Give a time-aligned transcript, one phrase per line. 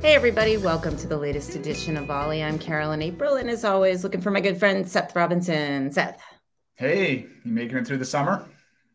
[0.00, 2.40] Hey, everybody, welcome to the latest edition of Volley.
[2.44, 5.90] I'm Carolyn April, and as always, looking for my good friend Seth Robinson.
[5.90, 6.22] Seth.
[6.76, 8.46] Hey, you making it through the summer?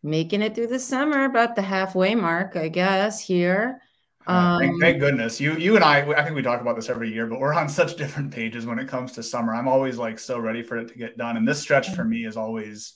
[0.02, 3.82] Making it through the summer, about the halfway mark, I guess, here.
[4.28, 5.42] Um, thank, thank, goodness.
[5.42, 7.68] You you and I, I think we talk about this every year, but we're on
[7.82, 9.54] such different pages when it comes to summer.
[9.54, 11.36] I'm always like so ready for it to get done.
[11.36, 12.94] And this stretch for me is always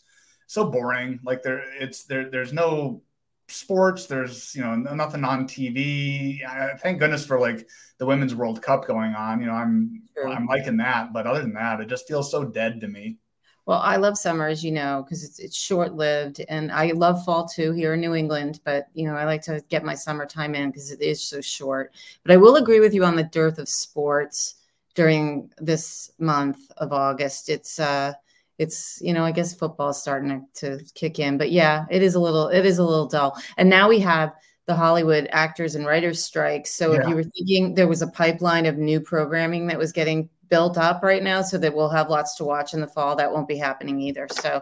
[0.48, 1.20] so boring.
[1.26, 3.02] Like there, it's there, there's no
[3.48, 4.06] sports.
[4.06, 6.46] There's you know nothing on TV.
[6.46, 7.68] I, thank goodness for like
[7.98, 9.40] the Women's World Cup going on.
[9.40, 10.32] You know, I'm True.
[10.32, 13.18] I'm liking that, but other than that, it just feels so dead to me.
[13.66, 17.24] Well, I love summer, as you know, because it's it's short lived, and I love
[17.26, 18.62] fall too here in New England.
[18.64, 21.94] But you know, I like to get my summertime in because it is so short.
[22.24, 24.56] But I will agree with you on the dearth of sports
[24.96, 27.50] during this month of August.
[27.50, 28.14] It's uh
[28.58, 32.02] it's you know i guess football is starting to, to kick in but yeah it
[32.02, 33.38] is a little it is a little dull.
[33.58, 34.34] And now we have
[34.66, 36.68] the hollywood actors and writers strike.
[36.68, 37.02] So yeah.
[37.02, 40.78] if you were thinking there was a pipeline of new programming that was getting built
[40.78, 43.48] up right now so that we'll have lots to watch in the fall that won't
[43.48, 44.28] be happening either.
[44.32, 44.62] So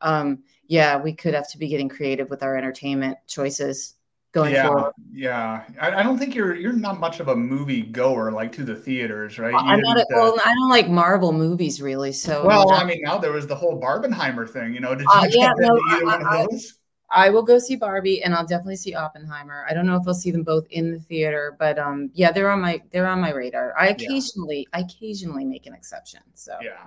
[0.00, 3.94] um yeah we could have to be getting creative with our entertainment choices
[4.32, 4.92] going yeah, forward.
[5.10, 8.64] Yeah, I, I, don't think you're you're not much of a movie goer, like to
[8.64, 9.54] the theaters, right?
[9.54, 9.96] I'm not.
[9.96, 12.12] A, well, I don't like Marvel movies really.
[12.12, 14.74] So well, I mean, now there was the whole Barbenheimer thing.
[14.74, 16.74] You know, did you uh, yeah, no, I, one of those?
[17.10, 19.64] I will go see Barbie, and I'll definitely see Oppenheimer.
[19.68, 22.50] I don't know if I'll see them both in the theater, but um, yeah, they're
[22.50, 23.74] on my they're on my radar.
[23.78, 24.78] I occasionally yeah.
[24.78, 26.20] I occasionally make an exception.
[26.34, 26.86] So yeah.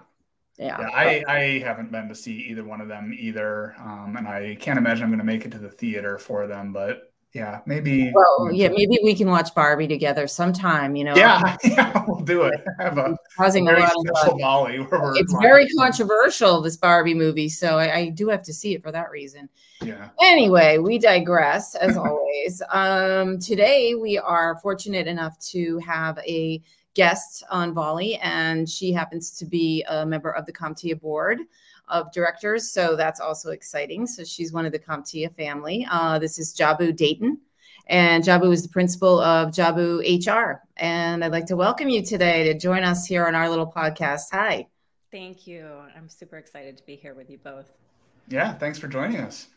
[0.57, 4.27] Yeah, yeah I, I haven't been to see either one of them either, um, and
[4.27, 6.71] I can't imagine I'm going to make it to the theater for them.
[6.71, 8.11] But yeah, maybe.
[8.13, 10.97] Well, yeah, maybe we can watch Barbie together sometime.
[10.97, 11.15] You know.
[11.15, 12.61] Yeah, yeah we'll do it.
[12.79, 13.93] Have a causing a, lot
[14.27, 14.85] of volley.
[15.15, 18.91] It's very controversial this Barbie movie, so I, I, do have to see it for
[18.91, 19.47] that reason.
[19.81, 20.09] Yeah.
[20.21, 22.61] Anyway, we digress as always.
[22.69, 26.61] Um, today we are fortunate enough to have a
[26.95, 31.39] guest on Volley, and she happens to be a member of the CompTIA board
[31.91, 32.71] of directors.
[32.71, 34.07] So that's also exciting.
[34.07, 35.85] So she's one of the CompTIA family.
[35.89, 37.39] Uh, this is Jabu Dayton.
[37.87, 40.61] And Jabu is the principal of Jabu HR.
[40.77, 44.31] And I'd like to welcome you today to join us here on our little podcast.
[44.31, 44.67] Hi.
[45.11, 45.69] Thank you.
[45.95, 47.69] I'm super excited to be here with you both.
[48.29, 49.47] Yeah, thanks for joining us.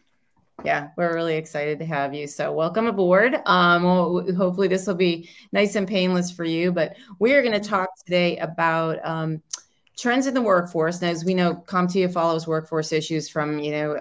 [0.65, 2.27] Yeah, we're really excited to have you.
[2.27, 3.37] So, welcome aboard.
[3.47, 6.73] Um, well, hopefully, this will be nice and painless for you.
[6.73, 9.43] But we are going to talk today about um,
[9.97, 13.97] trends in the workforce and as we know comptia follows workforce issues from you know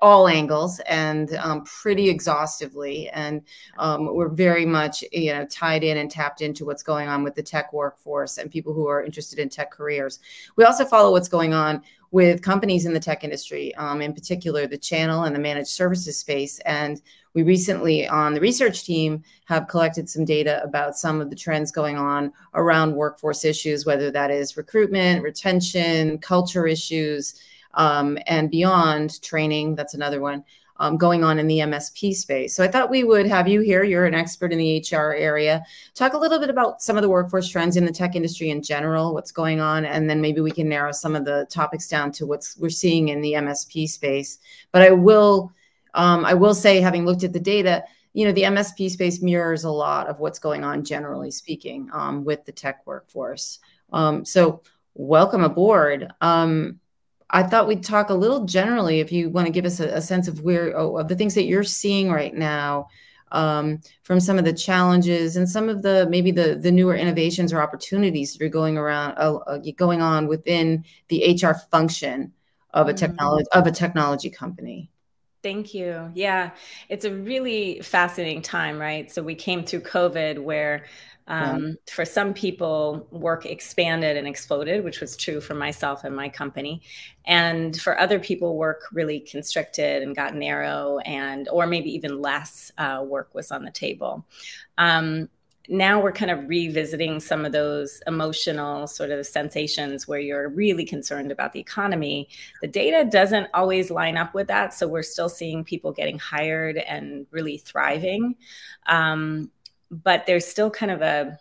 [0.00, 3.42] all angles and um, pretty exhaustively and
[3.78, 7.34] um, we're very much you know tied in and tapped into what's going on with
[7.34, 10.20] the tech workforce and people who are interested in tech careers
[10.56, 14.66] we also follow what's going on with companies in the tech industry, um, in particular
[14.66, 16.60] the channel and the managed services space.
[16.60, 17.00] And
[17.34, 21.72] we recently, on the research team, have collected some data about some of the trends
[21.72, 27.40] going on around workforce issues, whether that is recruitment, retention, culture issues,
[27.74, 29.74] um, and beyond training.
[29.74, 30.44] That's another one
[30.82, 32.56] um, going on in the MSP space.
[32.56, 33.84] So I thought we would have you here.
[33.84, 35.64] You're an expert in the HR area.
[35.94, 38.62] Talk a little bit about some of the workforce trends in the tech industry in
[38.62, 42.10] general, what's going on, and then maybe we can narrow some of the topics down
[42.12, 44.38] to what's we're seeing in the MSP space.
[44.72, 45.52] But I will,
[45.94, 49.64] um, I will say, having looked at the data, you know, the MSP space mirrors
[49.64, 53.58] a lot of what's going on, generally speaking, um, with the tech workforce.
[53.92, 54.62] Um, so
[54.94, 56.12] welcome aboard.
[56.20, 56.80] Um,
[57.30, 60.00] I thought we'd talk a little generally, if you want to give us a, a
[60.02, 62.88] sense of where oh, of the things that you're seeing right now,
[63.32, 67.52] um, from some of the challenges and some of the maybe the the newer innovations
[67.52, 72.32] or opportunities that are going around uh, uh, going on within the HR function
[72.74, 73.58] of a technology mm-hmm.
[73.58, 74.90] of a technology company.
[75.42, 76.10] Thank you.
[76.14, 76.52] Yeah,
[76.88, 79.10] it's a really fascinating time, right?
[79.10, 80.84] So we came through COVID where
[81.28, 81.74] um, yeah.
[81.88, 86.82] For some people, work expanded and exploded, which was true for myself and my company.
[87.24, 92.72] And for other people, work really constricted and got narrow, and or maybe even less
[92.76, 94.26] uh, work was on the table.
[94.78, 95.28] Um,
[95.72, 100.84] now we're kind of revisiting some of those emotional sort of sensations where you're really
[100.84, 102.28] concerned about the economy.
[102.60, 104.74] The data doesn't always line up with that.
[104.74, 108.36] So we're still seeing people getting hired and really thriving.
[108.86, 109.50] Um,
[109.90, 111.38] but there's still kind of a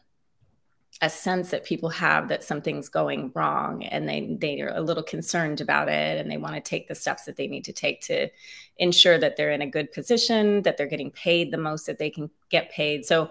[1.03, 5.01] a sense that people have that something's going wrong and they they are a little
[5.01, 8.01] concerned about it and they want to take the steps that they need to take
[8.01, 8.29] to
[8.77, 12.09] ensure that they're in a good position that they're getting paid the most that they
[12.09, 13.27] can get paid so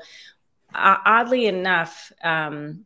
[0.75, 2.85] uh, oddly enough um,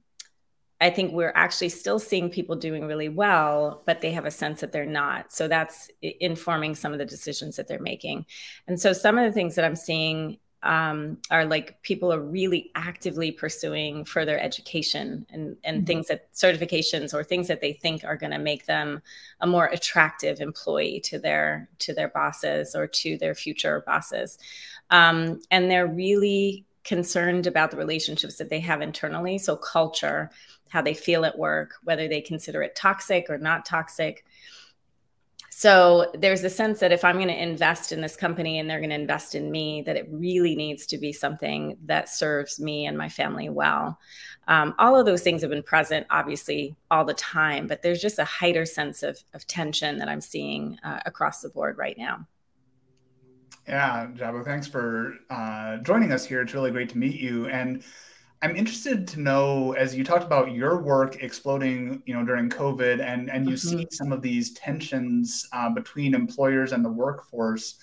[0.81, 4.61] I think we're actually still seeing people doing really well, but they have a sense
[4.61, 5.33] that they're not.
[5.33, 8.27] So that's informing some of the decisions that they're making.
[8.67, 12.71] And so some of the things that I'm seeing um, are like people are really
[12.75, 15.87] actively pursuing further education and, and mm-hmm.
[15.87, 19.01] things that certifications or things that they think are going to make them
[19.41, 24.39] a more attractive employee to their to their bosses or to their future bosses
[24.89, 30.31] um, and they're really concerned about the relationships that they have internally so culture
[30.69, 34.25] how they feel at work whether they consider it toxic or not toxic
[35.57, 38.81] so there's a sense that if I'm going to invest in this company and they're
[38.81, 42.87] going to invest in me, that it really needs to be something that serves me
[42.87, 44.01] and my family well.
[44.49, 48.19] Um, all of those things have been present, obviously, all the time, but there's just
[48.19, 52.27] a heightened sense of, of tension that I'm seeing uh, across the board right now.
[53.67, 56.43] Yeah, Jabu, thanks for uh, joining us here.
[56.43, 57.47] It's really great to meet you.
[57.47, 57.83] And
[58.43, 63.01] I'm interested to know, as you talked about your work exploding, you know, during COVID,
[63.01, 63.79] and and you mm-hmm.
[63.79, 67.77] see some of these tensions uh, between employers and the workforce.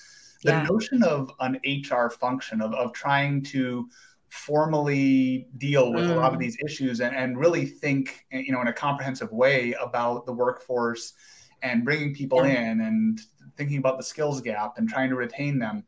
[0.44, 0.64] The yeah.
[0.64, 3.90] notion of an HR function of of trying to
[4.30, 6.12] formally deal with mm.
[6.12, 6.44] a lot of mm.
[6.44, 11.14] these issues and, and really think, you know, in a comprehensive way about the workforce
[11.62, 12.72] and bringing people yeah.
[12.72, 13.20] in and
[13.62, 15.84] thinking about the skills gap and trying to retain them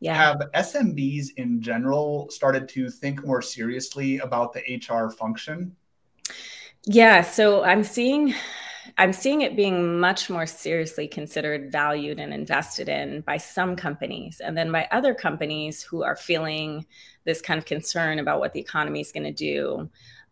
[0.00, 0.14] yeah.
[0.14, 5.76] have SMBs in general started to think more seriously about the HR function?
[6.84, 8.34] Yeah, so I'm seeing
[8.98, 14.40] I'm seeing it being much more seriously considered, valued, and invested in by some companies.
[14.44, 16.84] And then by other companies who are feeling
[17.24, 19.88] this kind of concern about what the economy is going to do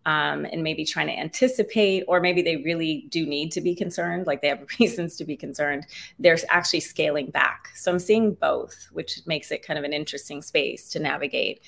[0.07, 4.27] um, and maybe trying to anticipate, or maybe they really do need to be concerned,
[4.27, 5.87] like they have reasons to be concerned,
[6.19, 7.69] they're actually scaling back.
[7.75, 11.63] So I'm seeing both, which makes it kind of an interesting space to navigate.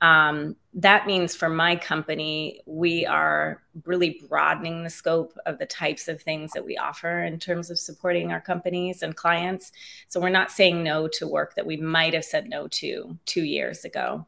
[0.00, 6.06] Um, that means for my company, we are really broadening the scope of the types
[6.06, 9.72] of things that we offer in terms of supporting our companies and clients.
[10.06, 13.42] So we're not saying no to work that we might have said no to two
[13.42, 14.26] years ago.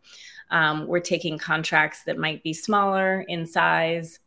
[0.51, 4.19] Um, we're taking contracts that might be smaller in size,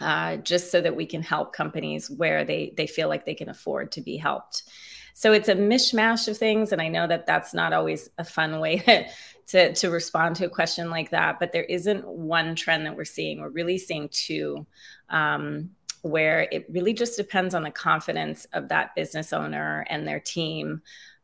[0.00, 3.48] uh, just so that we can help companies where they they feel like they can
[3.48, 4.64] afford to be helped.
[5.14, 8.60] So it's a mishmash of things, and I know that that's not always a fun
[8.60, 9.06] way to,
[9.48, 11.38] to, to respond to a question like that.
[11.38, 13.40] But there isn't one trend that we're seeing.
[13.40, 14.66] We're really seeing two.
[15.08, 15.70] Um,
[16.02, 20.80] where it really just depends on the confidence of that business owner and their team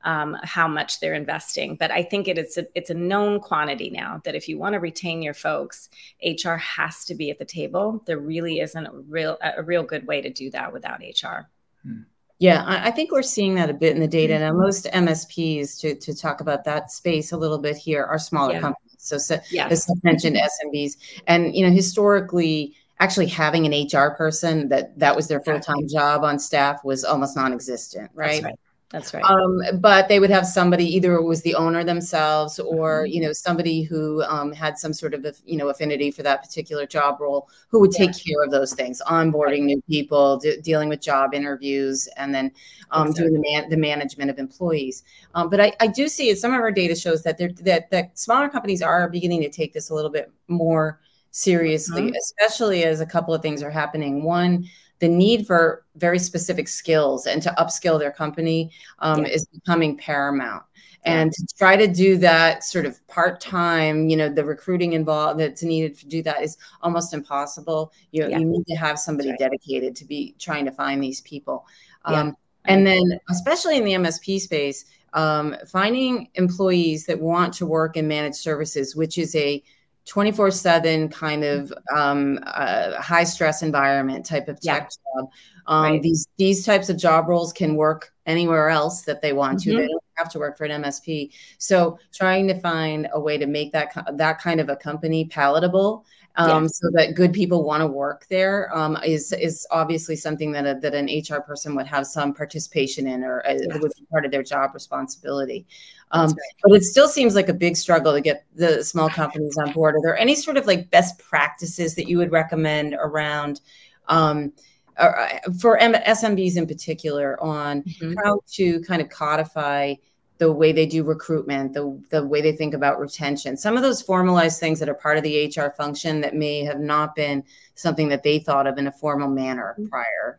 [0.07, 1.77] um, how much they're investing.
[1.77, 4.73] But I think it is a, it's a known quantity now that if you want
[4.73, 5.91] to retain your folks,
[6.25, 8.03] HR has to be at the table.
[8.07, 11.49] There really isn't a real a real good way to do that without HR.
[11.83, 12.03] Hmm.
[12.39, 14.39] Yeah, I think we're seeing that a bit in the data.
[14.39, 18.53] Now, most MSPs, to, to talk about that space a little bit here, are smaller
[18.53, 18.61] yeah.
[18.61, 18.97] companies.
[18.99, 19.73] So, so yes.
[19.73, 25.29] as mentioned, SMBs, and you know, historically, actually having an HR person that that was
[25.29, 28.43] their full time job on staff was almost non-existent, right?
[28.43, 28.55] right.
[28.91, 29.25] That's right.
[29.25, 33.13] Um, but they would have somebody, either it was the owner themselves or, mm-hmm.
[33.15, 36.87] you know, somebody who um, had some sort of, you know, affinity for that particular
[36.87, 39.63] job role who would take care of those things, onboarding right.
[39.63, 42.53] new people, dealing with job interviews, and then
[42.93, 43.31] um, exactly.
[43.31, 45.03] doing the, man- the management of employees.
[45.35, 48.49] Um, but I, I do see some of our data shows that, that, that smaller
[48.49, 51.01] companies are beginning to take this a little bit more
[51.33, 52.15] seriously, mm-hmm.
[52.15, 54.23] especially as a couple of things are happening.
[54.23, 54.65] One,
[54.99, 58.71] the need for very specific skills and to upskill their company
[59.01, 59.29] um, yeah.
[59.29, 60.63] is becoming paramount
[61.07, 65.63] and to try to do that sort of part-time you know the recruiting involved that's
[65.63, 68.39] needed to do that is almost impossible you know yeah.
[68.39, 69.39] you need to have somebody right.
[69.39, 71.65] dedicated to be trying to find these people
[72.11, 72.21] yeah.
[72.21, 77.97] um, and then especially in the msp space um, finding employees that want to work
[77.97, 79.63] in managed services which is a
[80.07, 85.21] 24 7 kind of um, uh, high stress environment type of tech yeah.
[85.21, 85.31] job.
[85.67, 86.03] Um, right.
[86.03, 89.71] These these types of job roles can work anywhere else that they want mm-hmm.
[89.71, 89.77] to.
[89.79, 91.33] They don't have to work for an MSP.
[91.59, 96.05] So trying to find a way to make that that kind of a company palatable
[96.37, 96.79] um, yes.
[96.79, 100.79] so that good people want to work there um, is is obviously something that a,
[100.81, 103.79] that an HR person would have some participation in or uh, yes.
[103.81, 105.67] would be part of their job responsibility.
[106.13, 106.37] Um, right.
[106.63, 109.97] But it still seems like a big struggle to get the small companies on board.
[109.97, 113.61] Are there any sort of like best practices that you would recommend around?
[114.09, 114.53] Um,
[114.97, 115.29] uh,
[115.61, 118.15] for SMBs in particular, on mm-hmm.
[118.25, 119.95] how to kind of codify
[120.39, 124.03] the way they do recruitment, the, the way they think about retention, some of those
[124.03, 127.43] formalized things that are part of the HR function that may have not been
[127.75, 129.89] something that they thought of in a formal manner mm-hmm.
[129.89, 130.39] prior.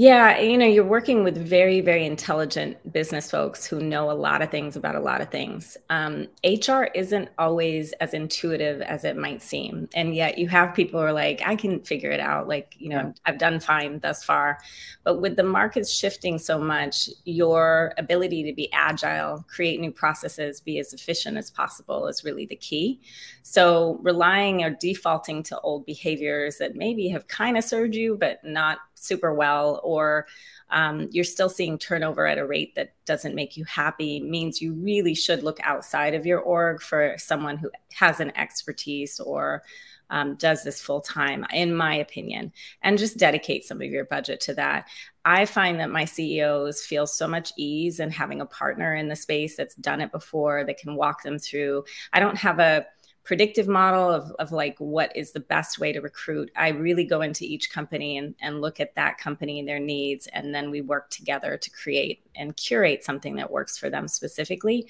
[0.00, 4.42] Yeah, you know, you're working with very, very intelligent business folks who know a lot
[4.42, 5.76] of things about a lot of things.
[5.90, 9.88] Um, HR isn't always as intuitive as it might seem.
[9.96, 12.46] And yet you have people who are like, I can figure it out.
[12.46, 14.60] Like, you know, I've done fine thus far.
[15.02, 20.60] But with the markets shifting so much, your ability to be agile, create new processes,
[20.60, 23.00] be as efficient as possible is really the key.
[23.42, 28.38] So relying or defaulting to old behaviors that maybe have kind of served you, but
[28.44, 30.26] not super well or
[30.70, 34.74] um, you're still seeing turnover at a rate that doesn't make you happy means you
[34.74, 39.62] really should look outside of your org for someone who has an expertise or
[40.10, 42.52] um, does this full time, in my opinion,
[42.82, 44.88] and just dedicate some of your budget to that.
[45.24, 49.16] I find that my CEOs feel so much ease in having a partner in the
[49.16, 51.84] space that's done it before that can walk them through.
[52.12, 52.86] I don't have a
[53.28, 57.20] predictive model of, of like what is the best way to recruit i really go
[57.20, 60.80] into each company and, and look at that company and their needs and then we
[60.80, 64.88] work together to create and curate something that works for them specifically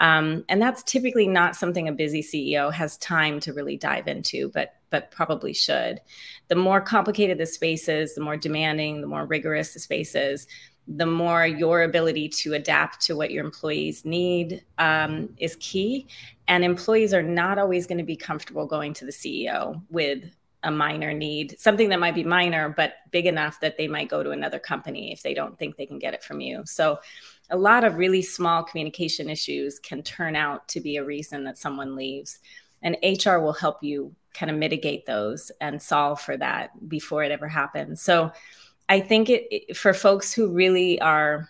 [0.00, 4.50] um, and that's typically not something a busy ceo has time to really dive into
[4.50, 5.98] but but probably should
[6.48, 10.46] the more complicated the space is the more demanding the more rigorous the space is
[10.88, 16.06] the more your ability to adapt to what your employees need um, is key.
[16.48, 20.24] And employees are not always going to be comfortable going to the CEO with
[20.64, 24.22] a minor need, something that might be minor, but big enough that they might go
[24.22, 26.62] to another company if they don't think they can get it from you.
[26.64, 26.98] So,
[27.50, 31.56] a lot of really small communication issues can turn out to be a reason that
[31.56, 32.40] someone leaves.
[32.82, 37.32] And HR will help you kind of mitigate those and solve for that before it
[37.32, 38.02] ever happens.
[38.02, 38.32] So,
[38.88, 41.48] I think it, for folks who really are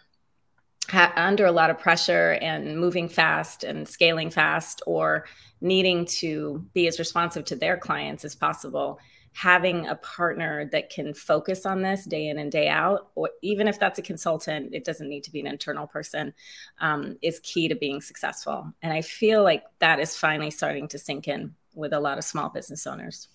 [0.89, 5.27] ha- under a lot of pressure and moving fast and scaling fast or
[5.61, 8.99] needing to be as responsive to their clients as possible
[9.35, 13.69] having a partner that can focus on this day in and day out or even
[13.69, 16.33] if that's a consultant it doesn't need to be an internal person
[16.81, 18.73] um, is key to being successful.
[18.83, 22.25] And i feel like that is finally starting to sink in with a lot of
[22.25, 23.29] small business owners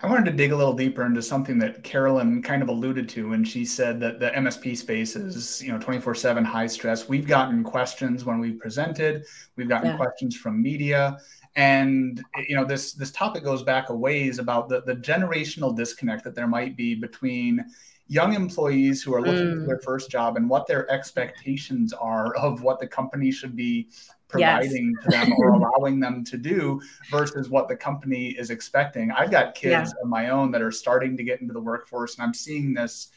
[0.00, 3.30] I wanted to dig a little deeper into something that Carolyn kind of alluded to
[3.30, 7.08] when she said that the MSP space is, you know, 24/7 high stress.
[7.08, 9.24] We've gotten questions when we presented,
[9.56, 9.96] we've gotten yeah.
[9.96, 11.18] questions from media,
[11.56, 16.22] and you know, this this topic goes back a ways about the the generational disconnect
[16.24, 17.64] that there might be between
[18.08, 19.60] young employees who are looking mm.
[19.60, 23.88] for their first job and what their expectations are of what the company should be
[24.28, 25.04] providing yes.
[25.04, 29.10] to them or allowing them to do versus what the company is expecting.
[29.10, 30.02] I've got kids yeah.
[30.02, 33.08] of my own that are starting to get into the workforce, and I'm seeing this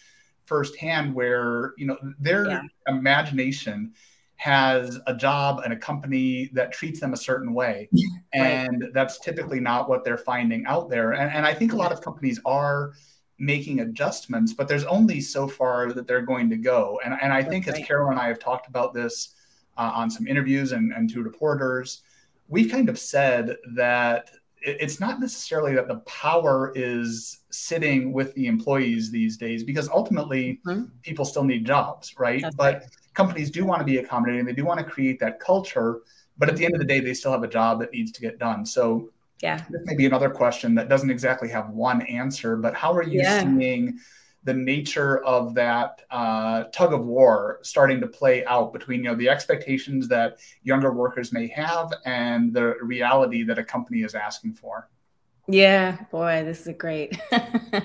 [0.46, 2.62] firsthand where you know their yeah.
[2.88, 3.94] imagination
[4.36, 7.88] has a job and a company that treats them a certain way
[8.34, 8.94] and right.
[8.94, 12.02] that's typically not what they're finding out there and, and i think a lot of
[12.02, 12.92] companies are
[13.42, 17.42] making adjustments but there's only so far that they're going to go and, and i
[17.44, 19.36] think as carol and i have talked about this
[19.78, 22.04] uh, on some interviews and, and to reporters,
[22.50, 24.30] we've kind of said that
[24.64, 30.62] it's not necessarily that the power is sitting with the employees these days because ultimately
[30.68, 30.84] mm-hmm.
[31.02, 32.84] people still need jobs right That's but right.
[33.16, 36.02] companies do want to be accommodating they do want to create that culture
[36.38, 38.22] but at the end of the day they still have a job that needs to
[38.22, 39.10] get done so
[39.42, 43.04] yeah this may be another question that doesn't exactly have one answer but how are
[43.04, 43.42] you yeah.
[43.42, 44.00] seeing
[44.44, 49.16] the nature of that uh, tug of war starting to play out between you know
[49.16, 54.54] the expectations that younger workers may have and the reality that a company is asking
[54.54, 54.90] for
[55.48, 57.20] yeah boy this is great.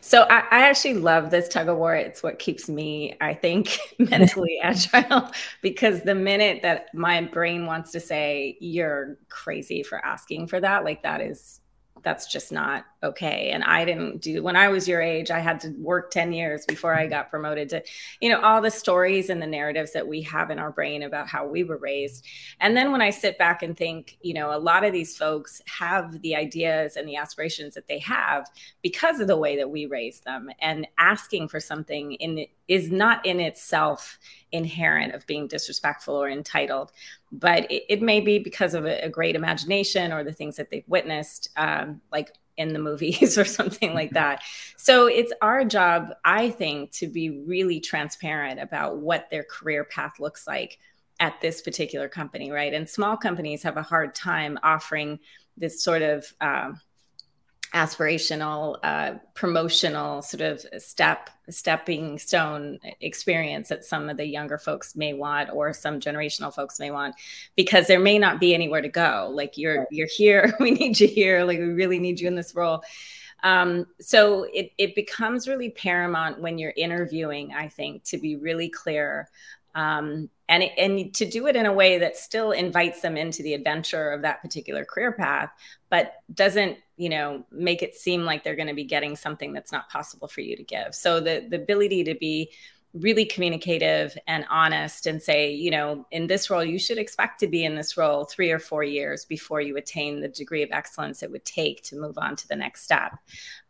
[0.00, 1.96] So I, I, actually love this tug of war.
[1.96, 5.30] It's what keeps me i think mentally agile
[5.62, 10.84] because the minute that my brain wants to say you're crazy for asking for that
[10.84, 11.60] like that is
[12.04, 13.50] that's just not okay.
[13.50, 16.64] And i didn't do when i was your age i had to work 10 years
[16.66, 17.82] before i got promoted to
[18.20, 21.28] you know all the stories and the narratives that we have in our brain about
[21.28, 22.24] how we were raised.
[22.60, 25.60] And then when i sit back and think you know a lot of these folks
[25.66, 28.46] have the ideas and the aspirations that they have
[28.82, 30.50] because of the way that we raised them.
[30.60, 34.18] And asking for something in is not in itself
[34.52, 36.92] inherent of being disrespectful or entitled
[37.32, 40.70] but it, it may be because of a, a, great imagination or the things that
[40.70, 44.42] they've witnessed um, like in the movies or something like that.
[44.76, 50.20] So it's our job, I think, to be really transparent about what their career path
[50.20, 50.78] looks like
[51.20, 52.72] at this particular company, right?
[52.72, 55.20] And small companies have a hard time offering
[55.56, 56.80] this sort of um,
[57.74, 64.96] aspirational, uh, promotional sort of step stepping stone experience that some of the younger folks
[64.96, 67.14] may want or some generational folks may want
[67.56, 69.30] because there may not be anywhere to go.
[69.32, 70.54] Like you're you're here.
[70.60, 71.44] We need you here.
[71.44, 72.82] Like we really need you in this role.
[73.42, 78.70] Um, so it, it becomes really paramount when you're interviewing, I think, to be really
[78.70, 79.28] clear
[79.74, 83.54] um, and and to do it in a way that still invites them into the
[83.54, 85.50] adventure of that particular career path,
[85.90, 89.72] but doesn't you know make it seem like they're going to be getting something that's
[89.72, 90.94] not possible for you to give.
[90.94, 92.50] So the the ability to be
[92.94, 97.48] really communicative and honest and say, you know, in this role, you should expect to
[97.48, 101.20] be in this role three or four years before you attain the degree of excellence
[101.22, 103.18] it would take to move on to the next step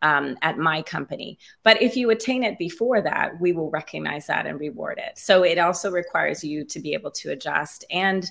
[0.02, 1.38] um, at my company.
[1.62, 5.18] But if you attain it before that, we will recognize that and reward it.
[5.18, 8.30] So it also requires you to be able to adjust and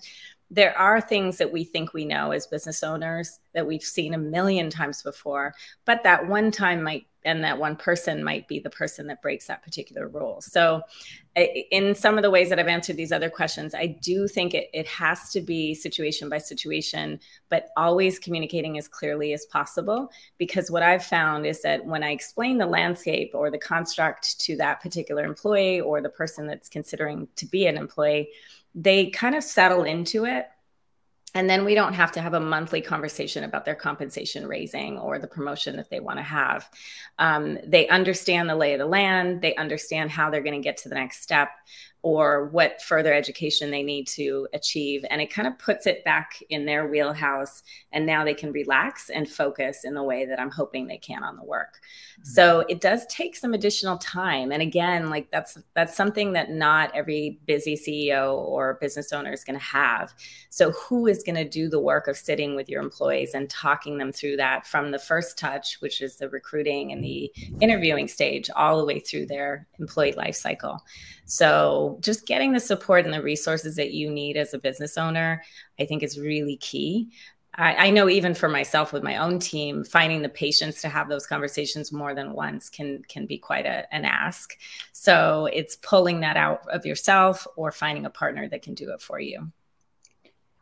[0.54, 4.18] there are things that we think we know as business owners that we've seen a
[4.20, 8.70] million times before, but that one time might and that one person might be the
[8.70, 10.42] person that breaks that particular rule.
[10.42, 10.82] So,
[11.36, 14.70] in some of the ways that I've answered these other questions, I do think it,
[14.74, 17.20] it has to be situation by situation,
[17.50, 20.12] but always communicating as clearly as possible.
[20.38, 24.58] Because what I've found is that when I explain the landscape or the construct to
[24.58, 28.30] that particular employee or the person that's considering to be an employee,
[28.76, 30.48] they kind of settle into it
[31.36, 35.18] and then we don't have to have a monthly conversation about their compensation raising or
[35.18, 36.70] the promotion that they want to have.
[37.18, 39.42] Um, they understand the lay of the land.
[39.42, 41.50] They understand how they're going to get to the next step
[42.04, 45.06] or what further education they need to achieve.
[45.10, 47.64] And it kind of puts it back in their wheelhouse.
[47.94, 51.24] And now they can relax and focus in the way that I'm hoping they can
[51.24, 51.80] on the work.
[52.14, 52.24] Mm-hmm.
[52.26, 54.52] So it does take some additional time.
[54.52, 59.46] And again, like that's that's something that not every busy CEO or business owner is
[59.46, 60.14] going to have.
[60.50, 63.98] So who is going to do the work of sitting with your employees and talking
[63.98, 67.32] them through that from the first touch, which is the recruiting and the
[67.62, 70.84] interviewing stage, all the way through their employee life cycle.
[71.26, 75.44] So, just getting the support and the resources that you need as a business owner,
[75.80, 77.12] I think is really key.
[77.56, 81.08] I, I, know even for myself with my own team, finding the patience to have
[81.08, 84.58] those conversations more than once can can be quite a, an ask.
[84.92, 89.02] So it's pulling that out of yourself or finding a partner that can do it
[89.02, 89.52] for you.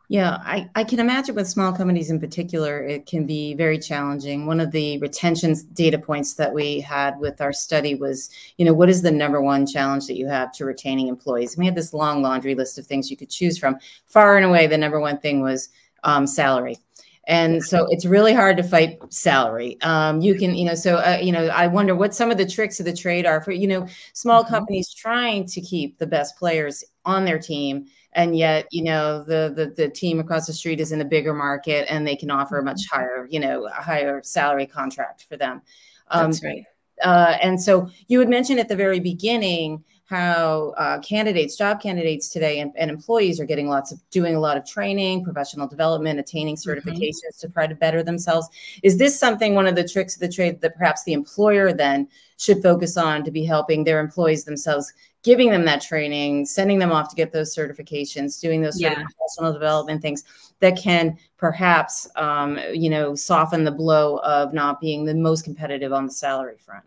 [0.08, 4.44] Yeah, I, I can imagine with small companies in particular, it can be very challenging.
[4.44, 8.28] One of the retention data points that we had with our study was,
[8.58, 11.54] you know, what is the number one challenge that you have to retaining employees?
[11.54, 13.78] And we had this long laundry list of things you could choose from.
[14.06, 15.70] Far and away, the number one thing was
[16.04, 16.76] um, salary.
[17.28, 19.80] And so it's really hard to fight salary.
[19.82, 22.44] Um, you can, you know, so, uh, you know, I wonder what some of the
[22.44, 24.52] tricks of the trade are for, you know, small mm-hmm.
[24.52, 29.52] companies trying to keep the best players on their team and yet you know the,
[29.54, 32.58] the the team across the street is in a bigger market and they can offer
[32.58, 33.00] a much mm-hmm.
[33.00, 35.62] higher you know a higher salary contract for them
[36.08, 36.64] um, that's right
[37.02, 42.28] uh, and so you had mentioned at the very beginning how uh, candidates, job candidates
[42.28, 46.20] today, and, and, employees are getting lots of doing a lot of training, professional development,
[46.20, 46.70] attaining mm-hmm.
[46.70, 47.46] certifications mm-hmm.
[47.46, 48.46] to try to better themselves.
[48.82, 52.08] Is this something one of the tricks of the trade that perhaps the employer then
[52.36, 54.92] should focus on to be helping their employees themselves,
[55.22, 58.94] giving them that training, sending them off to get those certifications, doing those yeah.
[58.94, 60.24] professional development things
[60.60, 65.92] that can perhaps, um, you know, soften the blow of not being the most competitive
[65.92, 66.84] on the salary front.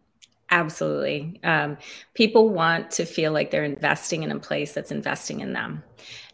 [0.52, 1.40] Absolutely.
[1.44, 1.78] Um,
[2.14, 5.84] people want to feel like they're investing in a place that's investing in them.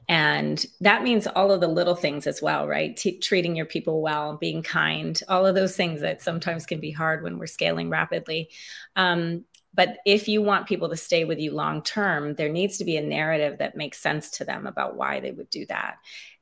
[0.10, 2.98] And that means all of the little things as well, right?
[2.98, 6.92] T- treating your people well, being kind, all of those things that sometimes can be
[6.92, 8.50] hard when we're scaling rapidly.
[8.98, 12.86] Um, but if you want people to stay with you long term, there needs to
[12.86, 15.98] be a narrative that makes sense to them about why they would do that.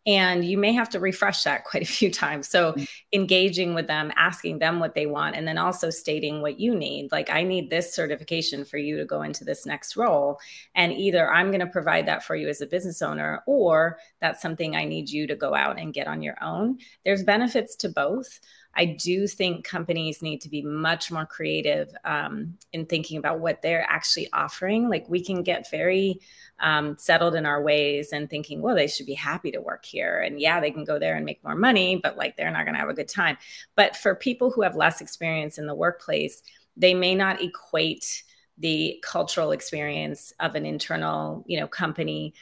[0.06, 2.48] And you may have to refresh that quite a few times.
[2.48, 2.84] So mm-hmm.
[3.14, 7.12] engaging with them asking them what they want and then also stating what you need.
[7.12, 10.40] Like i need this certification for you to go into this next role.
[10.74, 14.42] And either i'm going to provide that for you as a business owner or that's
[14.42, 16.80] something i need you to go out and get on your own.
[17.06, 18.40] There's benefits to both
[18.76, 23.62] I do think companies need to be much more creative um, in thinking about what
[23.62, 24.90] they're actually offering.
[24.90, 26.22] Like we can get very
[26.60, 30.22] um, settled in our ways and thinking, well, they should be happy to work here.
[30.22, 32.74] And yeah, they can go there and make more money, but like they're not going
[32.76, 33.38] to have a good time.
[33.76, 36.42] But for people who have less experience in the workplace,
[36.78, 38.24] they may not equate
[38.58, 42.34] the cultural experience of an internal, you know, company.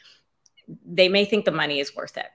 [0.85, 2.27] They may think the money is worth it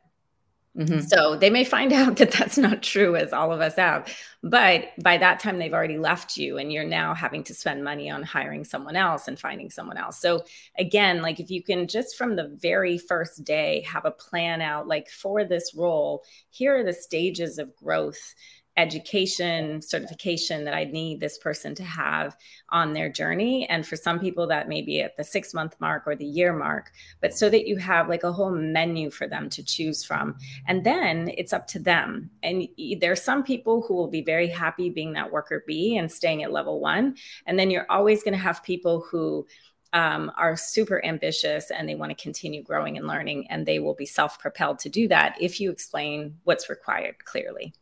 [0.76, 1.00] Mm-hmm.
[1.00, 4.08] So they may find out that that's not true, as all of us have.
[4.42, 8.11] But by that time, they've already left you, and you're now having to spend money
[8.11, 10.20] on hiring someone else and finding someone else.
[10.20, 10.44] So,
[10.78, 14.88] again, like if you can just from the very first day have a plan out,
[14.88, 18.35] like for this role, here are the stages of growth
[18.76, 22.37] education certification that I need this person to have
[22.70, 23.68] on their journey.
[23.68, 26.52] And for some people, that may be at the six month mark or the year
[26.52, 30.37] mark, but so that you have like a whole menu for them to choose from.
[30.66, 32.30] And then it's up to them.
[32.42, 32.66] And
[33.00, 36.52] there's some people who will be very happy being that worker bee and staying at
[36.52, 37.16] level one.
[37.46, 39.46] And then you're always going to have people who
[39.92, 43.94] um, are super ambitious and they want to continue growing and learning, and they will
[43.94, 47.74] be self propelled to do that if you explain what's required clearly.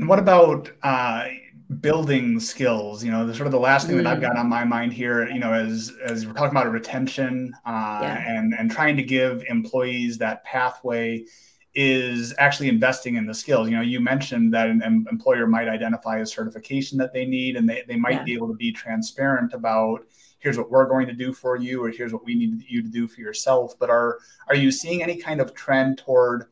[0.00, 1.26] And what about uh,
[1.80, 3.04] building skills?
[3.04, 4.02] You know, the sort of the last thing mm.
[4.02, 4.22] that I've mm.
[4.22, 8.24] got on my mind here, you know, as as we're talking about retention uh, yeah.
[8.26, 11.26] and and trying to give employees that pathway
[11.74, 13.68] is actually investing in the skills.
[13.68, 17.56] You know, you mentioned that an, an employer might identify a certification that they need,
[17.56, 18.24] and they, they might yeah.
[18.24, 20.00] be able to be transparent about
[20.38, 22.88] here's what we're going to do for you, or here's what we need you to
[22.88, 23.78] do for yourself.
[23.78, 24.16] But are
[24.48, 26.46] are you seeing any kind of trend toward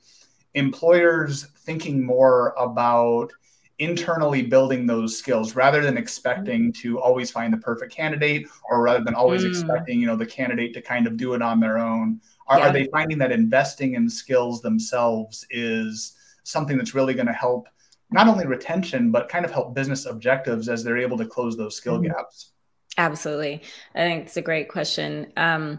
[0.59, 3.33] employers thinking more about
[3.79, 9.05] internally building those skills rather than expecting to always find the perfect candidate or rather
[9.05, 9.49] than always mm.
[9.49, 12.69] expecting you know the candidate to kind of do it on their own are, yeah.
[12.69, 17.69] are they finding that investing in skills themselves is something that's really going to help
[18.11, 21.77] not only retention but kind of help business objectives as they're able to close those
[21.77, 22.07] skill mm.
[22.07, 22.51] gaps
[22.97, 23.63] absolutely
[23.95, 25.79] i think it's a great question um,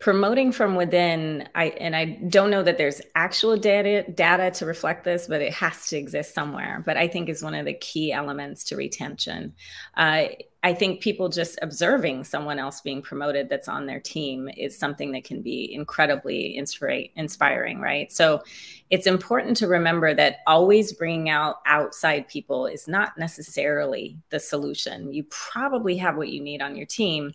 [0.00, 5.04] promoting from within i and i don't know that there's actual data data to reflect
[5.04, 6.82] this but it has to exist somewhere.
[6.84, 9.54] But i think is one of the key elements to retention.
[9.96, 10.28] Uh,
[10.62, 15.12] i think people just observing someone else being promoted that's on their team is something
[15.12, 18.10] that can be incredibly inspira- inspiring right?
[18.10, 18.42] So
[18.88, 25.12] it's important to remember that always bringing out outside people is not necessarily the solution.
[25.12, 27.34] You probably have what you need on your team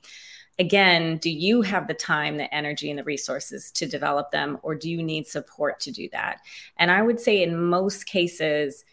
[0.58, 4.76] again, do you have the time, the energy, and the resources to develop them, or
[4.76, 6.40] do you need support to do that?
[6.78, 8.86] And I would say in most cases,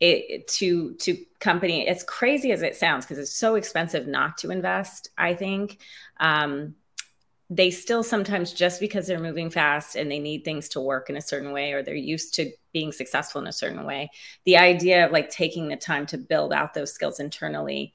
[0.00, 4.50] it, to to company, as crazy as it sounds, because it's so expensive not to
[4.50, 5.10] invest.
[5.18, 5.78] I think
[6.18, 6.74] um,
[7.50, 11.16] they still sometimes just because they're moving fast and they need things to work in
[11.18, 14.10] a certain way, or they're used to being successful in a certain way.
[14.46, 17.92] The idea of like taking the time to build out those skills internally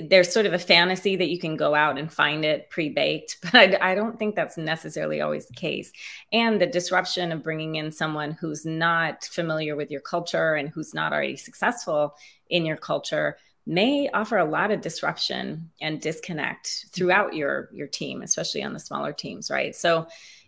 [0.00, 3.54] there's sort of a fantasy that you can go out and find it pre-baked but
[3.54, 5.92] I, I, don't think that's necessarily always the case.
[6.32, 10.94] And the disruption of bringing in someone who's not familiar with your culture and who's
[10.94, 12.14] not already successful
[12.48, 13.36] in your culture
[13.66, 16.88] may offer a lot of disruption and disconnect mm-hmm.
[16.90, 19.76] throughout your your team especially on the smaller teams right?
[19.76, 20.06] So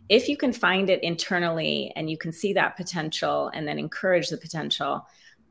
[0.09, 4.29] if you can find it internally and you can see that potential and then encourage
[4.29, 5.07] the potential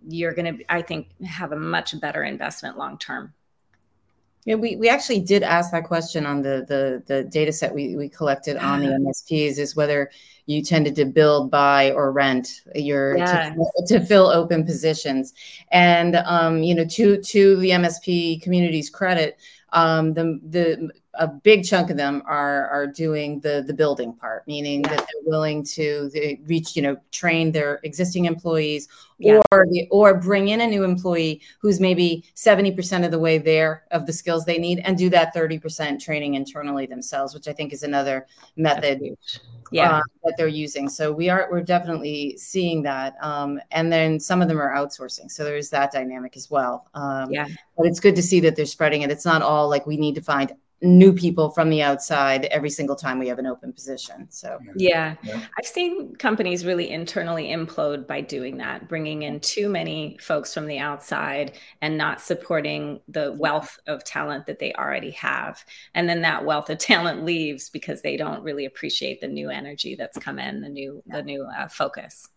[0.08, 3.34] you're going to i think have a much better investment long term
[4.50, 7.96] yeah, we, we actually did ask that question on the the the data set we,
[7.96, 10.10] we collected on the MSPs is whether
[10.48, 13.54] you tended to build, buy, or rent your yeah.
[13.54, 15.36] to, to, fill open positions.
[15.72, 19.38] And um, you know, to to the MSP community's credit,
[19.72, 24.48] um, the the a big chunk of them are are doing the the building part,
[24.48, 24.90] meaning yeah.
[24.90, 26.10] that they're willing to
[26.48, 28.88] reach, you know, train their existing employees
[29.20, 29.42] yeah.
[29.52, 33.84] or the, or bring in a new employee who's maybe 70% of the way there
[33.92, 37.74] of the skills they need and do that 30% training internally themselves, which I think
[37.74, 39.02] is another method
[39.72, 39.98] yeah.
[39.98, 40.90] Uh, that they're using.
[40.90, 43.14] So we are we're definitely seeing that.
[43.22, 45.30] Um, and then some of them are outsourcing.
[45.30, 46.88] So there's that dynamic as well.
[46.96, 47.46] Um, yeah.
[47.78, 49.12] But it's good to see that they're spreading it.
[49.12, 52.96] It's not all like we need to find new people from the outside every single
[52.96, 54.28] time we have an open position.
[54.30, 55.16] So, yeah.
[55.24, 55.42] yeah.
[55.58, 60.68] I've seen companies really internally implode by doing that, bringing in too many folks from
[60.68, 65.64] the outside and not supporting the wealth of talent that they already have.
[65.96, 69.96] And then that wealth of talent leaves because they don't really appreciate the new energy
[69.96, 71.16] that's come in, the new yeah.
[71.18, 72.28] the new uh, focus.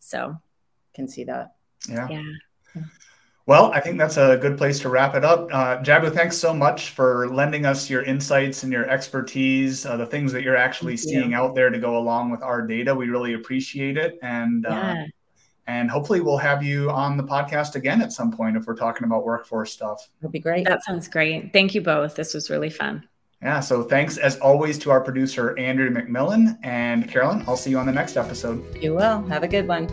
[0.00, 0.36] So,
[0.94, 1.54] can see that.
[1.88, 2.08] Yeah.
[2.08, 2.82] Yeah.
[3.46, 5.48] Well, I think that's a good place to wrap it up.
[5.52, 10.06] Uh, Jabu, thanks so much for lending us your insights and your expertise, uh, the
[10.06, 11.36] things that you're actually Thank seeing you.
[11.36, 12.92] out there to go along with our data.
[12.92, 15.02] We really appreciate it, and uh, yeah.
[15.02, 15.06] uh,
[15.68, 19.04] and hopefully we'll have you on the podcast again at some point if we're talking
[19.04, 20.08] about workforce stuff.
[20.20, 20.66] That'd be great.
[20.66, 21.52] That sounds great.
[21.52, 22.16] Thank you both.
[22.16, 23.06] This was really fun.
[23.42, 23.60] Yeah.
[23.60, 27.44] So thanks as always to our producer Andrew McMillan and Carolyn.
[27.46, 28.64] I'll see you on the next episode.
[28.82, 29.22] You will.
[29.26, 29.88] Have a good one.